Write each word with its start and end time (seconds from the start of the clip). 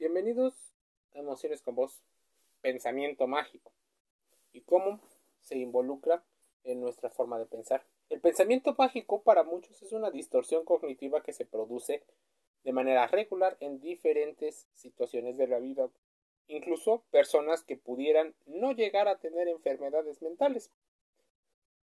Bienvenidos 0.00 0.54
a 1.12 1.18
Emociones 1.18 1.60
con 1.60 1.74
Voz, 1.74 2.00
Pensamiento 2.62 3.26
Mágico 3.26 3.70
y 4.50 4.62
cómo 4.62 4.98
se 5.42 5.58
involucra 5.58 6.24
en 6.64 6.80
nuestra 6.80 7.10
forma 7.10 7.38
de 7.38 7.44
pensar. 7.44 7.84
El 8.08 8.18
pensamiento 8.22 8.74
mágico 8.78 9.20
para 9.20 9.42
muchos 9.42 9.82
es 9.82 9.92
una 9.92 10.10
distorsión 10.10 10.64
cognitiva 10.64 11.22
que 11.22 11.34
se 11.34 11.44
produce 11.44 12.02
de 12.64 12.72
manera 12.72 13.08
regular 13.08 13.58
en 13.60 13.78
diferentes 13.78 14.66
situaciones 14.72 15.36
de 15.36 15.48
la 15.48 15.58
vida, 15.58 15.90
incluso 16.48 17.04
personas 17.10 17.62
que 17.62 17.76
pudieran 17.76 18.34
no 18.46 18.72
llegar 18.72 19.06
a 19.06 19.18
tener 19.18 19.48
enfermedades 19.48 20.22
mentales. 20.22 20.70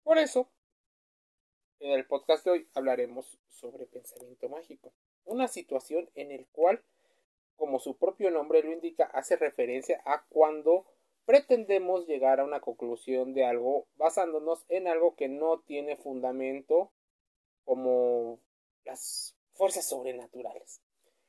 Por 0.02 0.18
eso, 0.18 0.50
en 1.80 1.92
el 1.92 2.04
podcast 2.04 2.44
de 2.44 2.50
hoy 2.50 2.68
hablaremos 2.74 3.38
sobre 3.48 3.86
pensamiento 3.86 4.50
mágico, 4.50 4.92
una 5.24 5.48
situación 5.48 6.10
en 6.14 6.30
el 6.30 6.46
cual 6.48 6.84
como 7.57 7.79
su 7.79 7.96
propio 7.96 8.30
nombre 8.30 8.62
lo 8.62 8.73
indica, 8.73 9.05
hace 9.05 9.36
referencia 9.36 10.03
a 10.04 10.25
cuando 10.29 10.86
pretendemos 11.25 12.07
llegar 12.07 12.40
a 12.40 12.45
una 12.45 12.61
conclusión 12.61 13.35
de 13.35 13.45
algo 13.45 13.86
basándonos 13.96 14.64
en 14.68 14.89
algo 14.89 15.14
que 15.14 15.29
no 15.29 15.61
tiene 15.61 15.96
fundamento 15.96 16.93
como 17.64 18.40
las 18.85 19.36
fuerzas 19.53 19.86
sobrenaturales. 19.86 20.82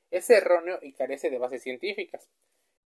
Es 0.09 0.29
erróneo 0.29 0.79
y 0.81 0.93
carece 0.93 1.29
de 1.29 1.37
bases 1.37 1.63
científicas, 1.63 2.29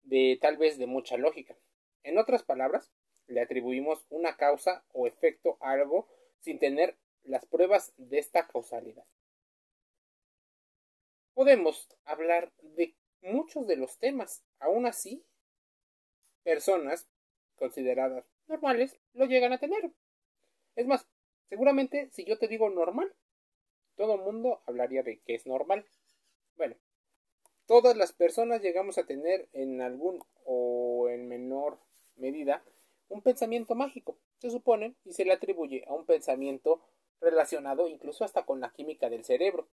de 0.03 0.39
tal 0.41 0.57
vez 0.57 0.79
de 0.79 0.87
mucha 0.87 1.17
lógica. 1.17 1.57
En 2.03 2.19
otras 2.19 2.43
palabras, 2.43 2.93
le 3.27 3.41
atribuimos 3.41 4.05
una 4.11 4.37
causa 4.37 4.85
o 4.93 5.07
efecto 5.07 5.57
a 5.61 5.73
algo 5.73 6.09
sin 6.41 6.59
tener 6.59 6.97
las 7.23 7.47
pruebas 7.47 7.93
de 7.97 8.19
esta 8.19 8.47
causalidad. 8.49 9.05
Podemos 11.35 11.89
hablar 12.05 12.53
de 12.61 12.95
muchos 13.23 13.67
de 13.67 13.77
los 13.77 13.99
temas. 13.99 14.43
Aún 14.59 14.87
así, 14.87 15.25
personas 16.43 17.09
consideradas 17.57 18.25
normales 18.49 18.99
lo 19.15 19.27
llegan 19.27 19.53
a 19.53 19.59
tener. 19.59 19.93
Es 20.77 20.87
más, 20.87 21.07
seguramente 21.49 22.11
si 22.11 22.25
yo 22.25 22.39
te 22.39 22.49
digo 22.49 22.71
normal, 22.71 23.15
todo 23.97 24.15
el 24.15 24.23
mundo 24.23 24.63
hablaría 24.67 25.03
de 25.03 25.21
que 25.21 25.35
es 25.35 25.47
normal. 25.47 25.87
Bueno, 26.57 26.77
todas 27.67 27.97
las 27.97 28.13
personas 28.13 28.63
llegamos 28.63 28.99
a 28.99 29.07
tener 29.07 29.49
en 29.53 29.81
algún 29.81 30.23
o 30.45 31.09
en 31.09 31.29
menor 31.29 31.79
medida 32.17 32.65
un 33.09 33.23
pensamiento 33.23 33.75
mágico, 33.75 34.17
se 34.39 34.51
supone, 34.51 34.95
y 35.05 35.13
se 35.13 35.25
le 35.25 35.33
atribuye 35.33 35.85
a 35.87 35.93
un 35.93 36.07
pensamiento 36.07 36.81
relacionado 37.21 37.89
incluso 37.89 38.25
hasta 38.25 38.45
con 38.45 38.61
la 38.61 38.73
química 38.73 39.11
del 39.11 39.25
cerebro 39.25 39.69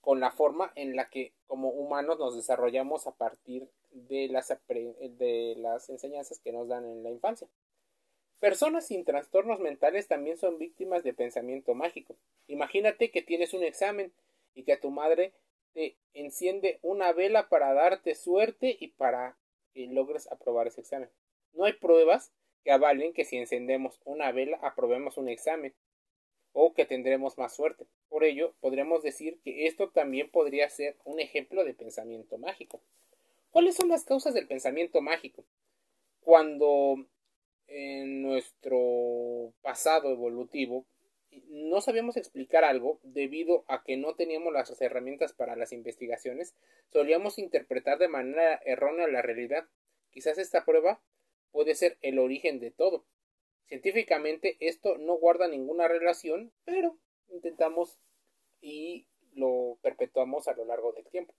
con 0.00 0.20
la 0.20 0.30
forma 0.30 0.72
en 0.76 0.96
la 0.96 1.08
que 1.08 1.32
como 1.46 1.70
humanos 1.70 2.18
nos 2.18 2.34
desarrollamos 2.34 3.06
a 3.06 3.12
partir 3.12 3.68
de 3.90 4.28
las, 4.28 5.90
enseñanzas 5.90 6.38
que 6.38 6.52
nos 6.52 6.68
dan 6.68 6.84
en 6.84 7.02
la 7.02 7.10
infancia. 7.10 7.48
Personas 8.38 8.86
sin 8.86 9.04
trastornos 9.04 9.60
mentales 9.60 10.08
también 10.08 10.38
son 10.38 10.58
víctimas 10.58 11.04
de 11.04 11.12
pensamiento 11.12 11.74
mágico. 11.74 12.16
Imagínate 12.46 13.10
que 13.10 13.20
tienes 13.20 13.52
un 13.52 13.62
examen 13.62 14.12
y 14.54 14.62
que 14.62 14.72
a 14.72 14.80
tu 14.80 14.90
madre 14.90 15.34
te 15.74 15.96
enciende 16.14 16.78
una 16.82 17.12
vela 17.12 17.48
para 17.48 17.74
darte 17.74 18.14
suerte 18.14 18.76
y 18.80 18.88
para 18.88 19.36
que 19.74 19.86
logres 19.86 20.30
aprobar 20.32 20.66
ese 20.66 20.80
examen. 20.80 21.10
No 21.52 21.64
hay 21.64 21.74
pruebas 21.74 22.32
que 22.64 22.72
avalen 22.72 23.12
que 23.12 23.24
si 23.24 23.36
encendemos 23.36 24.00
una 24.04 24.32
vela 24.32 24.58
aprobemos 24.62 25.18
un 25.18 25.28
examen 25.28 25.74
o 26.52 26.74
que 26.74 26.84
tendremos 26.84 27.38
más 27.38 27.54
suerte. 27.54 27.86
Por 28.08 28.24
ello, 28.24 28.54
podríamos 28.60 29.02
decir 29.02 29.38
que 29.42 29.66
esto 29.66 29.90
también 29.90 30.30
podría 30.30 30.68
ser 30.68 30.96
un 31.04 31.20
ejemplo 31.20 31.64
de 31.64 31.74
pensamiento 31.74 32.38
mágico. 32.38 32.80
¿Cuáles 33.50 33.76
son 33.76 33.88
las 33.88 34.04
causas 34.04 34.34
del 34.34 34.46
pensamiento 34.46 35.00
mágico? 35.00 35.44
Cuando 36.20 37.06
en 37.66 38.22
nuestro 38.22 39.52
pasado 39.62 40.10
evolutivo 40.10 40.86
no 41.48 41.80
sabíamos 41.80 42.16
explicar 42.16 42.64
algo 42.64 42.98
debido 43.02 43.64
a 43.68 43.84
que 43.84 43.96
no 43.96 44.14
teníamos 44.14 44.52
las 44.52 44.80
herramientas 44.80 45.32
para 45.32 45.54
las 45.56 45.72
investigaciones, 45.72 46.54
solíamos 46.92 47.38
interpretar 47.38 47.98
de 47.98 48.08
manera 48.08 48.60
errónea 48.64 49.06
la 49.06 49.22
realidad. 49.22 49.66
Quizás 50.10 50.38
esta 50.38 50.64
prueba 50.64 51.00
puede 51.52 51.74
ser 51.74 51.98
el 52.02 52.18
origen 52.18 52.58
de 52.58 52.72
todo. 52.72 53.04
Científicamente 53.70 54.56
esto 54.58 54.98
no 54.98 55.14
guarda 55.14 55.46
ninguna 55.46 55.86
relación, 55.86 56.50
pero 56.64 56.98
intentamos 57.28 58.00
y 58.60 59.06
lo 59.34 59.78
perpetuamos 59.80 60.48
a 60.48 60.54
lo 60.54 60.64
largo 60.64 60.92
del 60.92 61.06
tiempo. 61.06 61.32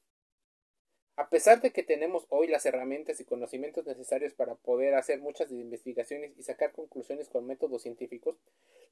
A 1.18 1.30
pesar 1.30 1.60
de 1.60 1.72
que 1.72 1.84
tenemos 1.84 2.28
hoy 2.30 2.48
las 2.48 2.66
herramientas 2.66 3.20
y 3.20 3.26
conocimientos 3.26 3.86
necesarios 3.86 4.34
para 4.34 4.56
poder 4.56 4.96
hacer 4.96 5.20
muchas 5.20 5.52
investigaciones 5.52 6.32
y 6.38 6.44
sacar 6.44 6.72
conclusiones 6.72 7.28
con 7.28 7.46
métodos 7.46 7.82
científicos, 7.82 8.38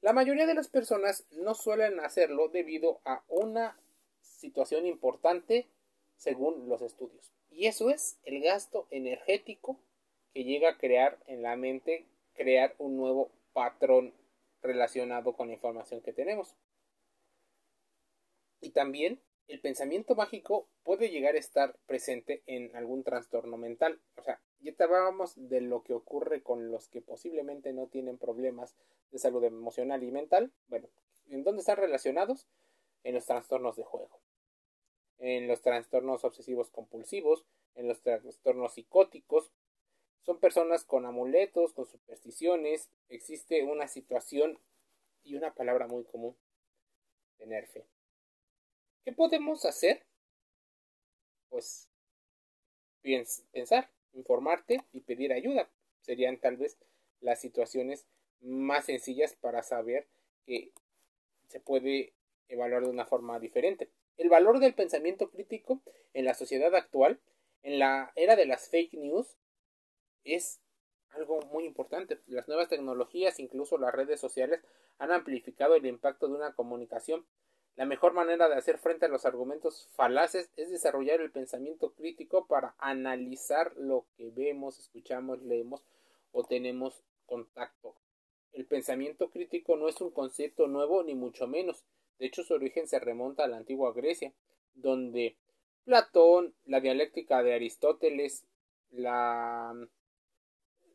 la 0.02 0.12
mayoría 0.12 0.44
de 0.44 0.52
las 0.52 0.68
personas 0.68 1.26
no 1.30 1.54
suelen 1.54 1.98
hacerlo 2.00 2.48
debido 2.48 3.00
a 3.06 3.24
una 3.26 3.80
situación 4.20 4.84
importante 4.84 5.66
según 6.18 6.68
los 6.68 6.82
estudios. 6.82 7.32
Y 7.50 7.68
eso 7.68 7.88
es 7.88 8.18
el 8.24 8.42
gasto 8.42 8.86
energético 8.90 9.80
que 10.34 10.44
llega 10.44 10.68
a 10.68 10.76
crear 10.76 11.18
en 11.26 11.40
la 11.40 11.56
mente 11.56 12.04
crear 12.40 12.74
un 12.78 12.96
nuevo 12.96 13.30
patrón 13.52 14.14
relacionado 14.62 15.34
con 15.34 15.48
la 15.48 15.52
información 15.52 16.00
que 16.00 16.14
tenemos. 16.14 16.56
Y 18.62 18.70
también 18.70 19.20
el 19.46 19.60
pensamiento 19.60 20.14
mágico 20.14 20.66
puede 20.82 21.10
llegar 21.10 21.34
a 21.34 21.38
estar 21.38 21.76
presente 21.84 22.42
en 22.46 22.74
algún 22.74 23.04
trastorno 23.04 23.58
mental. 23.58 24.00
O 24.16 24.22
sea, 24.22 24.40
ya 24.60 24.74
te 24.74 24.84
hablábamos 24.84 25.34
de 25.36 25.60
lo 25.60 25.82
que 25.82 25.92
ocurre 25.92 26.42
con 26.42 26.70
los 26.70 26.88
que 26.88 27.02
posiblemente 27.02 27.74
no 27.74 27.88
tienen 27.88 28.16
problemas 28.16 28.74
de 29.10 29.18
salud 29.18 29.44
emocional 29.44 30.02
y 30.02 30.10
mental. 30.10 30.50
Bueno, 30.68 30.88
¿en 31.28 31.44
dónde 31.44 31.60
están 31.60 31.76
relacionados? 31.76 32.48
En 33.04 33.14
los 33.14 33.26
trastornos 33.26 33.76
de 33.76 33.84
juego, 33.84 34.18
en 35.18 35.46
los 35.46 35.60
trastornos 35.60 36.24
obsesivos 36.24 36.70
compulsivos, 36.70 37.44
en 37.74 37.86
los 37.86 38.00
trastornos 38.00 38.72
psicóticos. 38.72 39.52
Son 40.22 40.38
personas 40.38 40.84
con 40.84 41.06
amuletos, 41.06 41.72
con 41.72 41.86
supersticiones. 41.86 42.90
Existe 43.08 43.62
una 43.64 43.88
situación 43.88 44.58
y 45.22 45.34
una 45.34 45.54
palabra 45.54 45.86
muy 45.86 46.04
común, 46.04 46.36
tener 47.38 47.66
fe. 47.66 47.86
¿Qué 49.04 49.12
podemos 49.12 49.64
hacer? 49.64 50.04
Pues 51.48 51.88
pensar, 53.02 53.90
informarte 54.12 54.84
y 54.92 55.00
pedir 55.00 55.32
ayuda. 55.32 55.70
Serían 56.02 56.38
tal 56.38 56.56
vez 56.56 56.78
las 57.20 57.40
situaciones 57.40 58.06
más 58.40 58.86
sencillas 58.86 59.34
para 59.36 59.62
saber 59.62 60.06
que 60.46 60.72
se 61.48 61.60
puede 61.60 62.14
evaluar 62.48 62.84
de 62.84 62.90
una 62.90 63.06
forma 63.06 63.38
diferente. 63.38 63.90
El 64.16 64.28
valor 64.28 64.60
del 64.60 64.74
pensamiento 64.74 65.30
crítico 65.30 65.80
en 66.12 66.24
la 66.24 66.34
sociedad 66.34 66.74
actual, 66.74 67.20
en 67.62 67.78
la 67.78 68.12
era 68.16 68.36
de 68.36 68.46
las 68.46 68.68
fake 68.68 68.94
news, 68.94 69.36
es 70.24 70.60
algo 71.10 71.40
muy 71.52 71.64
importante. 71.64 72.20
Las 72.26 72.48
nuevas 72.48 72.68
tecnologías, 72.68 73.40
incluso 73.40 73.78
las 73.78 73.94
redes 73.94 74.20
sociales, 74.20 74.60
han 74.98 75.12
amplificado 75.12 75.74
el 75.74 75.86
impacto 75.86 76.28
de 76.28 76.34
una 76.34 76.54
comunicación 76.54 77.24
la 77.80 77.86
mejor 77.86 78.12
manera 78.12 78.46
de 78.48 78.56
hacer 78.56 78.76
frente 78.76 79.06
a 79.06 79.08
los 79.08 79.24
argumentos 79.24 79.88
falaces 79.94 80.50
es 80.56 80.70
desarrollar 80.70 81.22
el 81.22 81.30
pensamiento 81.30 81.94
crítico 81.94 82.46
para 82.46 82.74
analizar 82.76 83.74
lo 83.76 84.04
que 84.18 84.30
vemos, 84.30 84.78
escuchamos, 84.78 85.40
leemos 85.40 85.82
o 86.30 86.44
tenemos 86.44 87.02
contacto. 87.24 87.94
El 88.52 88.66
pensamiento 88.66 89.30
crítico 89.30 89.76
no 89.76 89.88
es 89.88 90.00
un 90.02 90.10
concepto 90.10 90.66
nuevo 90.66 91.02
ni 91.02 91.14
mucho 91.14 91.46
menos. 91.46 91.84
De 92.18 92.26
hecho, 92.26 92.42
su 92.42 92.52
origen 92.52 92.86
se 92.86 92.98
remonta 92.98 93.44
a 93.44 93.48
la 93.48 93.56
antigua 93.56 93.94
Grecia, 93.94 94.34
donde 94.74 95.36
Platón, 95.84 96.54
la 96.66 96.80
dialéctica 96.80 97.42
de 97.42 97.54
Aristóteles, 97.54 98.44
la, 98.90 99.74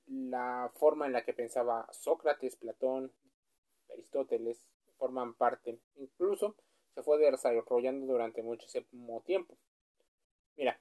la 0.08 0.72
forma 0.76 1.06
en 1.06 1.14
la 1.14 1.24
que 1.24 1.34
pensaba 1.34 1.88
Sócrates, 1.92 2.56
Platón, 2.56 3.12
Aristóteles, 3.92 4.66
forman 4.98 5.34
parte. 5.34 5.80
Incluso 5.96 6.56
se 6.94 7.04
fue 7.04 7.18
desarrollando 7.18 8.06
durante 8.06 8.42
muchísimo 8.42 9.22
tiempo. 9.26 9.58
Mira, 10.56 10.80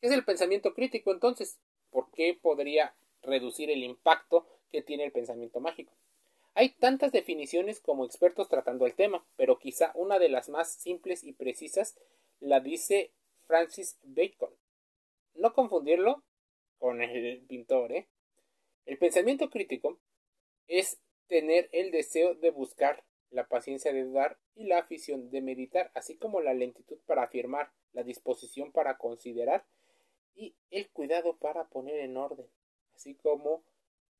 ¿qué 0.00 0.08
es 0.08 0.12
el 0.12 0.24
pensamiento 0.24 0.74
crítico 0.74 1.12
entonces? 1.12 1.58
¿Por 1.90 2.10
qué 2.10 2.38
podría 2.40 2.94
reducir 3.22 3.70
el 3.70 3.82
impacto 3.82 4.46
que 4.70 4.82
tiene 4.82 5.04
el 5.04 5.12
pensamiento 5.12 5.60
mágico? 5.60 5.92
Hay 6.54 6.70
tantas 6.70 7.10
definiciones 7.10 7.80
como 7.80 8.04
expertos 8.04 8.48
tratando 8.48 8.86
el 8.86 8.94
tema, 8.94 9.24
pero 9.36 9.58
quizá 9.58 9.90
una 9.94 10.18
de 10.18 10.28
las 10.28 10.48
más 10.48 10.72
simples 10.72 11.24
y 11.24 11.32
precisas 11.32 11.96
la 12.38 12.60
dice 12.60 13.12
Francis 13.46 13.98
Bacon. 14.02 14.50
No 15.34 15.52
confundirlo 15.52 16.22
con 16.78 17.02
el 17.02 17.44
pintor, 17.48 17.92
¿eh? 17.92 18.08
El 18.86 18.98
pensamiento 18.98 19.50
crítico 19.50 19.98
es 20.66 21.00
tener 21.26 21.68
el 21.72 21.90
deseo 21.90 22.34
de 22.34 22.50
buscar 22.50 23.04
la 23.30 23.46
paciencia 23.48 23.92
de 23.92 24.04
dudar 24.04 24.38
y 24.54 24.64
la 24.66 24.78
afición 24.78 25.30
de 25.30 25.42
meditar, 25.42 25.90
así 25.94 26.16
como 26.16 26.40
la 26.40 26.54
lentitud 26.54 26.98
para 27.06 27.24
afirmar, 27.24 27.72
la 27.92 28.02
disposición 28.02 28.72
para 28.72 28.96
considerar 28.96 29.64
y 30.34 30.54
el 30.70 30.90
cuidado 30.90 31.36
para 31.36 31.68
poner 31.68 32.00
en 32.00 32.16
orden, 32.16 32.46
así 32.94 33.14
como 33.14 33.64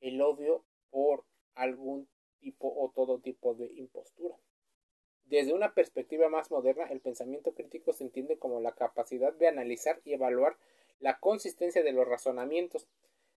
el 0.00 0.20
odio 0.20 0.64
por 0.90 1.24
algún 1.54 2.08
tipo 2.40 2.72
o 2.74 2.90
todo 2.90 3.20
tipo 3.20 3.54
de 3.54 3.66
impostura. 3.74 4.36
Desde 5.24 5.54
una 5.54 5.74
perspectiva 5.74 6.28
más 6.28 6.50
moderna, 6.50 6.84
el 6.84 7.00
pensamiento 7.00 7.54
crítico 7.54 7.92
se 7.92 8.04
entiende 8.04 8.38
como 8.38 8.60
la 8.60 8.74
capacidad 8.74 9.32
de 9.32 9.48
analizar 9.48 10.00
y 10.04 10.12
evaluar 10.12 10.56
la 11.00 11.18
consistencia 11.18 11.82
de 11.82 11.92
los 11.92 12.06
razonamientos. 12.06 12.86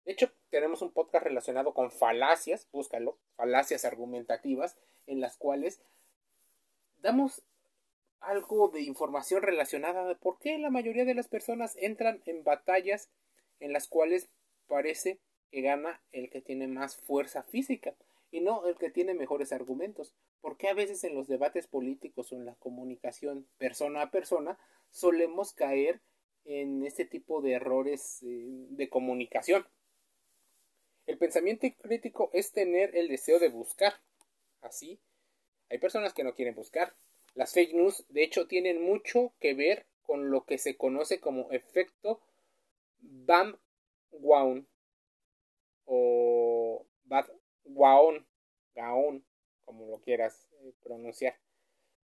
De 0.05 0.12
hecho, 0.12 0.31
tenemos 0.51 0.83
un 0.83 0.93
podcast 0.93 1.25
relacionado 1.25 1.73
con 1.73 1.91
falacias, 1.91 2.69
búscalo, 2.73 3.19
falacias 3.37 3.85
argumentativas, 3.85 4.77
en 5.06 5.21
las 5.21 5.37
cuales 5.37 5.81
damos 6.99 7.43
algo 8.21 8.69
de 8.69 8.83
información 8.83 9.43
relacionada 9.43 10.06
de 10.06 10.15
por 10.15 10.39
qué 10.39 10.59
la 10.59 10.71
mayoría 10.71 11.05
de 11.05 11.15
las 11.15 11.29
personas 11.29 11.77
entran 11.79 12.23
en 12.27 12.45
batallas 12.45 13.11
en 13.61 13.73
las 13.73 13.89
cuales 13.89 14.29
parece 14.67 15.21
que 15.51 15.61
gana 15.61 16.03
el 16.12 16.31
que 16.31 16.41
tiene 16.41 16.67
más 16.67 16.97
fuerza 16.97 17.43
física 17.43 17.95
y 18.31 18.41
no 18.41 18.67
el 18.67 18.77
que 18.77 18.91
tiene 18.91 19.15
mejores 19.15 19.53
argumentos. 19.53 20.15
Porque 20.41 20.69
a 20.69 20.75
veces 20.75 21.05
en 21.05 21.15
los 21.15 21.29
debates 21.29 21.67
políticos 21.67 22.33
o 22.33 22.37
en 22.37 22.45
la 22.45 22.55
comunicación 22.56 23.47
persona 23.59 24.03
a 24.03 24.11
persona 24.11 24.59
solemos 24.91 25.53
caer 25.53 26.01
en 26.45 26.85
este 26.85 27.05
tipo 27.05 27.41
de 27.41 27.53
errores 27.53 28.23
eh, 28.23 28.67
de 28.71 28.89
comunicación. 28.89 29.65
El 31.06 31.19
pensamiento 31.19 31.67
crítico 31.83 32.31
es 32.33 32.53
tener 32.53 32.97
el 32.97 33.09
deseo 33.09 33.39
de 33.39 33.49
buscar. 33.49 33.95
Así, 34.62 34.99
hay 35.69 35.79
personas 35.79 36.15
que 36.15 36.25
no 36.25 36.35
quieren 36.35 36.55
buscar. 36.55 36.93
Las 37.35 37.53
fake 37.53 37.75
news, 37.75 38.05
de 38.09 38.23
hecho, 38.23 38.47
tienen 38.47 38.83
mucho 38.83 39.33
que 39.41 39.55
ver 39.55 39.87
con 40.03 40.31
lo 40.31 40.45
que 40.45 40.59
se 40.59 40.77
conoce 40.77 41.21
como 41.21 41.51
efecto 41.51 42.21
Bam 43.01 43.59
o 45.85 46.87
Bad 47.05 47.27
Gaon, 47.65 48.27
Gaon, 48.75 49.25
como 49.65 49.87
lo 49.87 50.01
quieras 50.01 50.49
eh, 50.61 50.73
pronunciar. 50.83 51.37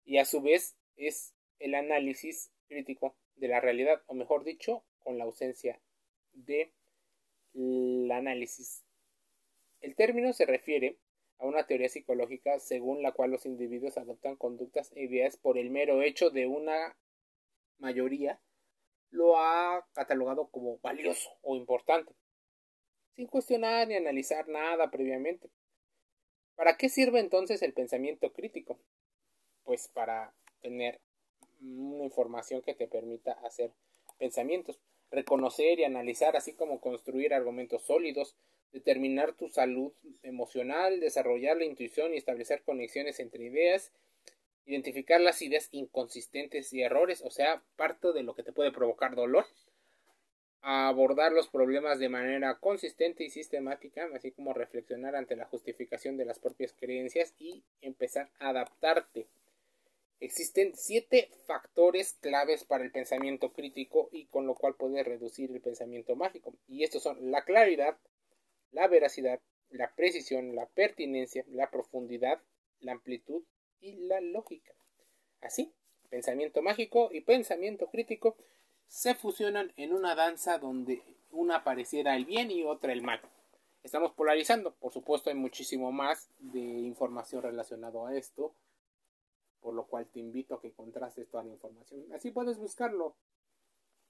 Y 0.04 0.18
a 0.18 0.24
su 0.24 0.42
vez 0.42 0.76
es 0.96 1.34
el 1.58 1.74
análisis 1.74 2.50
crítico 2.68 3.14
de 3.36 3.48
la 3.48 3.60
realidad, 3.60 4.02
o 4.06 4.14
mejor 4.14 4.44
dicho, 4.44 4.84
con 5.00 5.18
la 5.18 5.24
ausencia 5.24 5.80
de 6.32 6.72
el 7.54 8.10
análisis. 8.10 8.84
El 9.80 9.94
término 9.96 10.32
se 10.32 10.46
refiere 10.46 10.98
a 11.38 11.46
una 11.46 11.66
teoría 11.66 11.88
psicológica 11.88 12.58
según 12.60 13.02
la 13.02 13.12
cual 13.12 13.30
los 13.30 13.46
individuos 13.46 13.98
adoptan 13.98 14.36
conductas 14.36 14.92
e 14.94 15.04
ideas 15.04 15.36
por 15.36 15.58
el 15.58 15.70
mero 15.70 16.02
hecho 16.02 16.30
de 16.30 16.46
una 16.46 16.96
mayoría 17.78 18.40
lo 19.10 19.36
ha 19.36 19.86
catalogado 19.92 20.48
como 20.48 20.78
valioso 20.78 21.30
o 21.42 21.56
importante 21.56 22.14
sin 23.14 23.26
cuestionar 23.26 23.88
ni 23.88 23.94
analizar 23.94 24.48
nada 24.48 24.90
previamente. 24.90 25.50
¿Para 26.54 26.76
qué 26.76 26.88
sirve 26.88 27.20
entonces 27.20 27.62
el 27.62 27.72
pensamiento 27.72 28.32
crítico? 28.32 28.78
Pues 29.64 29.88
para 29.88 30.34
tener 30.60 31.00
una 31.60 32.04
información 32.04 32.62
que 32.62 32.74
te 32.74 32.88
permita 32.88 33.32
hacer 33.44 33.72
pensamientos, 34.18 34.78
reconocer 35.12 35.78
y 35.78 35.84
analizar, 35.84 36.36
así 36.36 36.54
como 36.54 36.80
construir 36.80 37.34
argumentos 37.34 37.82
sólidos, 37.84 38.34
determinar 38.72 39.34
tu 39.34 39.48
salud 39.48 39.92
emocional, 40.22 40.98
desarrollar 40.98 41.58
la 41.58 41.66
intuición 41.66 42.14
y 42.14 42.16
establecer 42.16 42.62
conexiones 42.62 43.20
entre 43.20 43.44
ideas, 43.44 43.92
identificar 44.66 45.20
las 45.20 45.42
ideas 45.42 45.68
inconsistentes 45.72 46.72
y 46.72 46.82
errores, 46.82 47.22
o 47.22 47.30
sea, 47.30 47.62
parte 47.76 48.12
de 48.12 48.22
lo 48.22 48.34
que 48.34 48.42
te 48.42 48.52
puede 48.52 48.72
provocar 48.72 49.14
dolor, 49.14 49.44
abordar 50.62 51.32
los 51.32 51.48
problemas 51.48 51.98
de 51.98 52.08
manera 52.08 52.58
consistente 52.58 53.24
y 53.24 53.30
sistemática, 53.30 54.08
así 54.14 54.30
como 54.30 54.54
reflexionar 54.54 55.16
ante 55.16 55.36
la 55.36 55.46
justificación 55.46 56.16
de 56.16 56.24
las 56.24 56.38
propias 56.38 56.72
creencias 56.72 57.34
y 57.38 57.62
empezar 57.82 58.30
a 58.38 58.50
adaptarte. 58.50 59.26
Existen 60.22 60.76
siete 60.76 61.30
factores 61.46 62.12
claves 62.20 62.62
para 62.62 62.84
el 62.84 62.92
pensamiento 62.92 63.52
crítico 63.52 64.08
y 64.12 64.26
con 64.26 64.46
lo 64.46 64.54
cual 64.54 64.76
puedes 64.76 65.04
reducir 65.04 65.50
el 65.50 65.60
pensamiento 65.60 66.14
mágico. 66.14 66.54
Y 66.68 66.84
estos 66.84 67.02
son 67.02 67.32
la 67.32 67.44
claridad, 67.44 67.98
la 68.70 68.86
veracidad, 68.86 69.40
la 69.70 69.92
precisión, 69.96 70.54
la 70.54 70.66
pertinencia, 70.66 71.44
la 71.48 71.72
profundidad, 71.72 72.40
la 72.78 72.92
amplitud 72.92 73.42
y 73.80 73.94
la 73.94 74.20
lógica. 74.20 74.72
Así, 75.40 75.72
pensamiento 76.08 76.62
mágico 76.62 77.08
y 77.10 77.22
pensamiento 77.22 77.88
crítico 77.88 78.36
se 78.86 79.16
fusionan 79.16 79.72
en 79.76 79.92
una 79.92 80.14
danza 80.14 80.58
donde 80.58 81.02
una 81.32 81.64
pareciera 81.64 82.14
el 82.14 82.26
bien 82.26 82.52
y 82.52 82.62
otra 82.62 82.92
el 82.92 83.02
mal. 83.02 83.20
Estamos 83.82 84.12
polarizando, 84.12 84.72
por 84.74 84.92
supuesto 84.92 85.30
hay 85.30 85.36
muchísimo 85.36 85.90
más 85.90 86.30
de 86.38 86.60
información 86.60 87.42
relacionado 87.42 88.06
a 88.06 88.16
esto, 88.16 88.54
por 89.62 89.74
lo 89.74 89.86
cual 89.86 90.06
te 90.08 90.18
invito 90.18 90.54
a 90.54 90.60
que 90.60 90.72
contrastes 90.72 91.28
toda 91.28 91.44
la 91.44 91.52
información. 91.52 92.12
Así 92.12 92.32
puedes 92.32 92.58
buscarlo. 92.58 93.16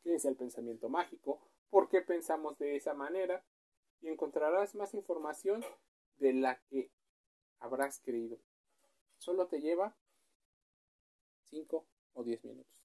¿Qué 0.03 0.15
es 0.15 0.25
el 0.25 0.35
pensamiento 0.35 0.89
mágico? 0.89 1.41
¿Por 1.71 1.89
qué 1.89 2.01
pensamos 2.01 2.59
de 2.59 2.75
esa 2.75 2.95
manera? 2.95 3.45
Y 4.01 4.09
encontrarás 4.09 4.75
más 4.75 4.95
información 4.95 5.63
de 6.17 6.33
la 6.33 6.59
que 6.69 6.91
habrás 7.61 8.01
creído. 8.01 8.39
Solo 9.19 9.47
te 9.47 9.61
lleva 9.61 9.95
5 11.45 11.87
o 12.15 12.25
10 12.25 12.45
minutos. 12.45 12.83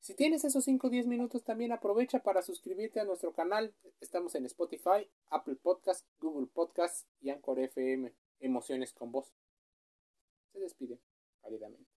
Si 0.00 0.14
tienes 0.14 0.44
esos 0.44 0.64
5 0.64 0.86
o 0.86 0.90
10 0.90 1.06
minutos, 1.06 1.44
también 1.44 1.72
aprovecha 1.72 2.22
para 2.22 2.42
suscribirte 2.42 3.00
a 3.00 3.04
nuestro 3.04 3.32
canal. 3.32 3.74
Estamos 4.00 4.34
en 4.34 4.46
Spotify, 4.46 5.10
Apple 5.28 5.56
Podcast, 5.56 6.06
Google 6.20 6.46
Podcast 6.46 7.06
y 7.20 7.30
Anchor 7.30 7.58
FM. 7.58 8.14
Emociones 8.40 8.92
con 8.92 9.12
voz. 9.12 9.32
Se 10.54 10.60
despide 10.60 11.00
cálidamente. 11.42 11.93